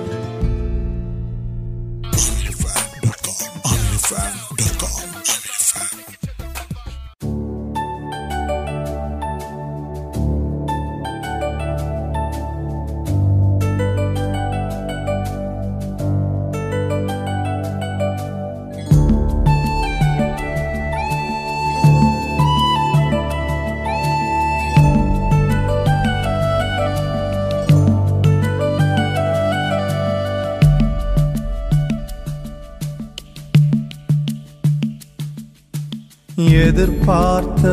پارت 36.79 37.65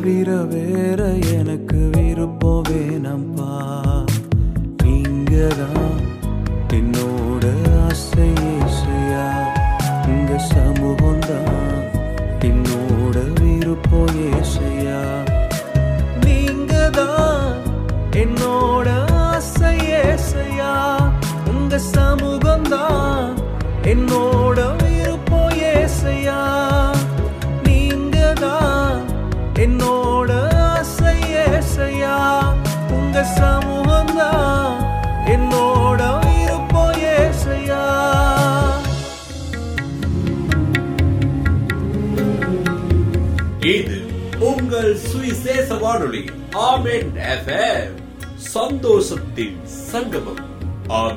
vida 0.00 0.44
ver 0.46 0.99
سنوشت 48.38 49.14
سنگم 49.64 50.22
آم 50.88 51.16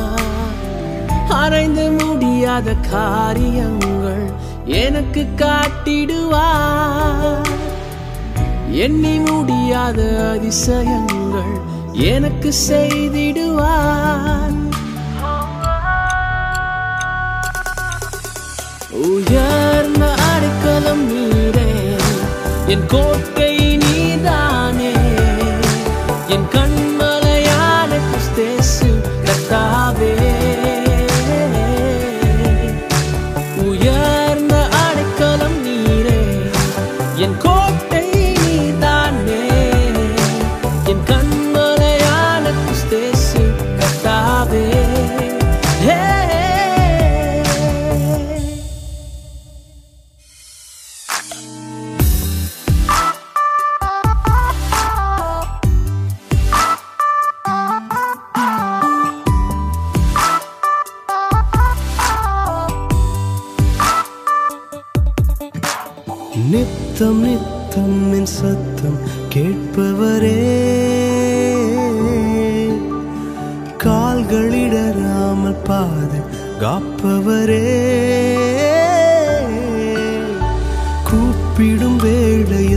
அரைந்து 1.35 1.85
முடியாத 1.97 2.73
காரியங்கள் 2.89 4.25
எனக்கு 4.81 5.21
காட்டிடுவார் 5.41 7.49
எண்ணி 8.83 9.15
முடியாத 9.27 10.01
அதிசயங்கள் 10.27 11.55
எனக்கு 12.11 12.51
செய்திடுவார் 12.67 14.59
உயர்ந்த 19.05 20.05
அடுக்கலம் 20.27 21.03
மீறே 21.09 21.69
என் 22.73 22.83
கோட்டை 22.89 23.50
ستم 68.25 68.95
کال 73.77 74.23
گاڑی 74.31 74.65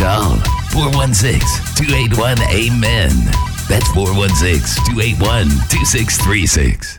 govern 0.00 1.14
six 1.14 1.76
two 1.78 1.84
eight 1.94 2.18
one 2.18 2.42
eight 2.48 2.72
مین 2.72 3.26
four 3.94 4.08
one 4.08 4.28
six 4.28 4.76
two 4.76 4.98
eight 4.98 5.22
one 5.22 5.48
two 5.70 5.84
six 5.84 6.18
three 6.18 6.46
six 6.46 6.97